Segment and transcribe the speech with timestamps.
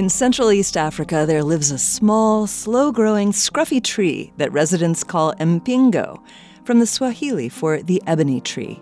[0.00, 5.34] In Central East Africa, there lives a small, slow growing, scruffy tree that residents call
[5.34, 6.18] mpingo,
[6.64, 8.80] from the Swahili for the ebony tree.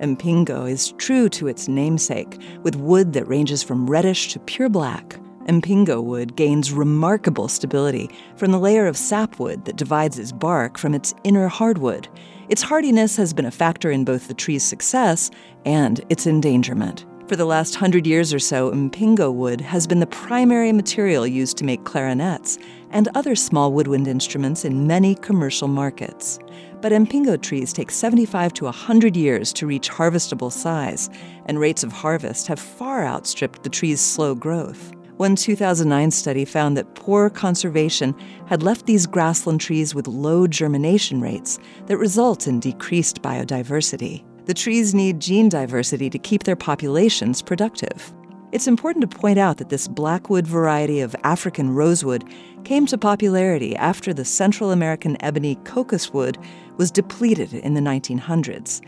[0.00, 5.20] Mpingo is true to its namesake, with wood that ranges from reddish to pure black.
[5.44, 10.94] Mpingo wood gains remarkable stability from the layer of sapwood that divides its bark from
[10.94, 12.08] its inner hardwood.
[12.48, 15.30] Its hardiness has been a factor in both the tree's success
[15.64, 17.06] and its endangerment.
[17.28, 21.56] For the last hundred years or so, mpingo wood has been the primary material used
[21.56, 22.56] to make clarinets
[22.90, 26.38] and other small woodwind instruments in many commercial markets.
[26.80, 31.10] But mpingo trees take 75 to 100 years to reach harvestable size,
[31.46, 34.92] and rates of harvest have far outstripped the tree's slow growth.
[35.16, 38.14] One 2009 study found that poor conservation
[38.46, 44.25] had left these grassland trees with low germination rates that result in decreased biodiversity.
[44.46, 48.12] The trees need gene diversity to keep their populations productive.
[48.52, 52.24] It's important to point out that this blackwood variety of African rosewood
[52.62, 56.38] came to popularity after the Central American ebony cocos wood
[56.76, 58.80] was depleted in the 1900s.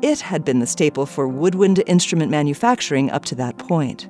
[0.00, 4.08] It had been the staple for woodwind instrument manufacturing up to that point.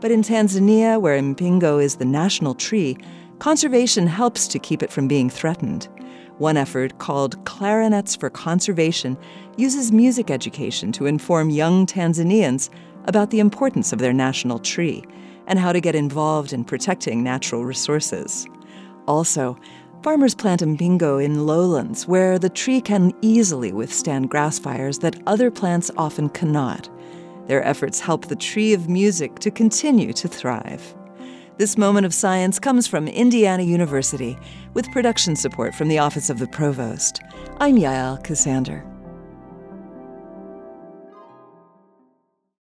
[0.00, 2.98] But in Tanzania, where mpingo is the national tree,
[3.38, 5.88] conservation helps to keep it from being threatened.
[6.38, 9.16] One effort, called Clarinets for Conservation,
[9.56, 12.70] uses music education to inform young Tanzanians
[13.04, 15.04] about the importance of their national tree
[15.46, 18.46] and how to get involved in protecting natural resources.
[19.06, 19.56] Also,
[20.02, 25.50] farmers plant mpingo in lowlands where the tree can easily withstand grass fires that other
[25.50, 26.88] plants often cannot.
[27.46, 30.94] Their efforts help the tree of music to continue to thrive.
[31.56, 34.36] This moment of science comes from Indiana University
[34.74, 37.22] with production support from the Office of the Provost.
[37.58, 38.93] I'm Yael Ksander.